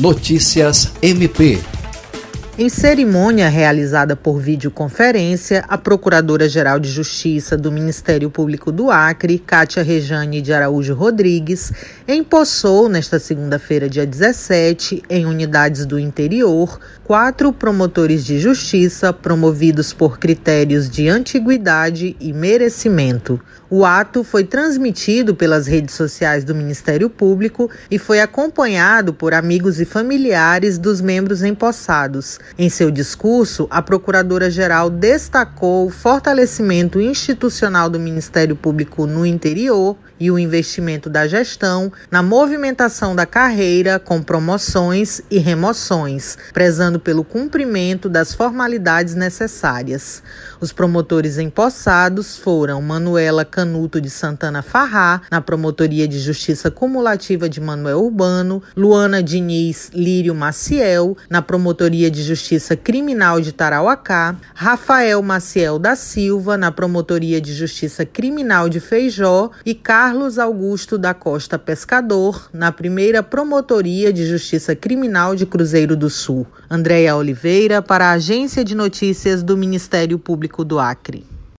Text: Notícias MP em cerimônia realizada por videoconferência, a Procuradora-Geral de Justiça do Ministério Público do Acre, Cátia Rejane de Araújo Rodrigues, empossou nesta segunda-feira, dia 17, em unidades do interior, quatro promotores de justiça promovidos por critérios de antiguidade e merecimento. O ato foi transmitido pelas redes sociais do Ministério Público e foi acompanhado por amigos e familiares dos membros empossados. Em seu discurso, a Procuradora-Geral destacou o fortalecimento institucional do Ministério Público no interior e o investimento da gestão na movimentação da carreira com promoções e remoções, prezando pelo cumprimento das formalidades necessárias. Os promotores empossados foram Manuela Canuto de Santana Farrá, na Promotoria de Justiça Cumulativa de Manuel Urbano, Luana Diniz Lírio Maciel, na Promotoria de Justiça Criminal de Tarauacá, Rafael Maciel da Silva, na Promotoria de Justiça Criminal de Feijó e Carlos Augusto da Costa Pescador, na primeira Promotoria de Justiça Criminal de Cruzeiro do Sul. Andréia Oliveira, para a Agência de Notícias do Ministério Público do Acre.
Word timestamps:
Notícias 0.00 0.92
MP 1.02 1.58
em 2.62 2.68
cerimônia 2.68 3.48
realizada 3.48 4.14
por 4.14 4.38
videoconferência, 4.38 5.64
a 5.66 5.78
Procuradora-Geral 5.78 6.78
de 6.78 6.90
Justiça 6.90 7.56
do 7.56 7.72
Ministério 7.72 8.28
Público 8.28 8.70
do 8.70 8.90
Acre, 8.90 9.38
Cátia 9.38 9.82
Rejane 9.82 10.42
de 10.42 10.52
Araújo 10.52 10.92
Rodrigues, 10.92 11.72
empossou 12.06 12.86
nesta 12.86 13.18
segunda-feira, 13.18 13.88
dia 13.88 14.06
17, 14.06 15.02
em 15.08 15.24
unidades 15.24 15.86
do 15.86 15.98
interior, 15.98 16.78
quatro 17.02 17.50
promotores 17.50 18.26
de 18.26 18.38
justiça 18.38 19.10
promovidos 19.10 19.94
por 19.94 20.18
critérios 20.18 20.90
de 20.90 21.08
antiguidade 21.08 22.14
e 22.20 22.30
merecimento. 22.30 23.40
O 23.70 23.84
ato 23.84 24.24
foi 24.24 24.42
transmitido 24.42 25.32
pelas 25.32 25.68
redes 25.68 25.94
sociais 25.94 26.42
do 26.42 26.56
Ministério 26.56 27.08
Público 27.08 27.70
e 27.88 27.98
foi 27.98 28.20
acompanhado 28.20 29.14
por 29.14 29.32
amigos 29.32 29.80
e 29.80 29.84
familiares 29.84 30.76
dos 30.76 31.00
membros 31.00 31.44
empossados. 31.44 32.38
Em 32.58 32.68
seu 32.68 32.90
discurso, 32.90 33.66
a 33.70 33.80
Procuradora-Geral 33.80 34.90
destacou 34.90 35.86
o 35.86 35.90
fortalecimento 35.90 37.00
institucional 37.00 37.88
do 37.88 37.98
Ministério 37.98 38.56
Público 38.56 39.06
no 39.06 39.24
interior 39.24 39.96
e 40.20 40.30
o 40.30 40.38
investimento 40.38 41.08
da 41.08 41.26
gestão 41.26 41.90
na 42.10 42.22
movimentação 42.22 43.16
da 43.16 43.24
carreira 43.24 43.98
com 43.98 44.22
promoções 44.22 45.22
e 45.30 45.38
remoções, 45.38 46.36
prezando 46.52 47.00
pelo 47.00 47.24
cumprimento 47.24 48.08
das 48.08 48.34
formalidades 48.34 49.14
necessárias. 49.14 50.22
Os 50.60 50.72
promotores 50.72 51.38
empossados 51.38 52.36
foram 52.36 52.82
Manuela 52.82 53.46
Canuto 53.46 53.98
de 53.98 54.10
Santana 54.10 54.60
Farrá, 54.60 55.22
na 55.30 55.40
Promotoria 55.40 56.06
de 56.06 56.18
Justiça 56.18 56.70
Cumulativa 56.70 57.48
de 57.48 57.60
Manuel 57.60 58.00
Urbano, 58.00 58.62
Luana 58.76 59.22
Diniz 59.22 59.90
Lírio 59.94 60.34
Maciel, 60.34 61.16
na 61.30 61.40
Promotoria 61.40 62.10
de 62.10 62.22
Justiça 62.30 62.76
Criminal 62.76 63.40
de 63.40 63.50
Tarauacá, 63.50 64.36
Rafael 64.54 65.20
Maciel 65.20 65.80
da 65.80 65.96
Silva, 65.96 66.56
na 66.56 66.70
Promotoria 66.70 67.40
de 67.40 67.52
Justiça 67.52 68.06
Criminal 68.06 68.68
de 68.68 68.78
Feijó 68.78 69.50
e 69.66 69.74
Carlos 69.74 70.38
Augusto 70.38 70.96
da 70.96 71.12
Costa 71.12 71.58
Pescador, 71.58 72.48
na 72.52 72.70
primeira 72.70 73.20
Promotoria 73.20 74.12
de 74.12 74.24
Justiça 74.24 74.76
Criminal 74.76 75.34
de 75.34 75.44
Cruzeiro 75.44 75.96
do 75.96 76.08
Sul. 76.08 76.46
Andréia 76.70 77.16
Oliveira, 77.16 77.82
para 77.82 78.06
a 78.06 78.12
Agência 78.12 78.64
de 78.64 78.76
Notícias 78.76 79.42
do 79.42 79.56
Ministério 79.56 80.16
Público 80.16 80.64
do 80.64 80.78
Acre. 80.78 81.26